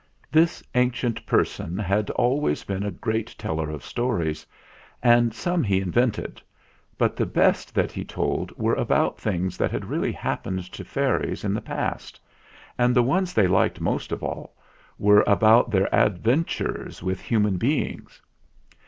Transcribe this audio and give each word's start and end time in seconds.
This 0.31 0.63
ancient 0.73 1.23
person 1.27 1.77
had 1.77 2.09
al 2.17 2.39
ways 2.39 2.63
been 2.63 2.81
a 2.83 2.89
great 2.89 3.35
teller 3.37 3.69
of 3.69 3.85
stories, 3.85 4.47
and 5.03 5.31
some 5.31 5.63
he 5.63 5.79
invented; 5.79 6.41
but 6.97 7.15
the 7.15 7.27
best 7.27 7.75
that 7.75 7.91
he 7.91 8.03
told 8.03 8.51
were 8.57 8.73
about 8.73 9.19
things 9.21 9.57
that 9.57 9.69
had 9.69 9.85
really 9.85 10.11
happened 10.11 10.71
to 10.71 10.83
fairies 10.83 11.43
in 11.43 11.53
the 11.53 11.61
past; 11.61 12.19
and 12.79 12.95
the 12.95 13.03
ones 13.03 13.31
they 13.35 13.45
liked 13.45 13.79
most 13.79 14.11
of 14.11 14.23
all 14.23 14.55
were 14.97 15.23
about 15.27 15.69
their 15.69 15.93
adventures 15.93 17.03
with 17.03 17.21
human 17.21 17.57
beings. 17.57 18.19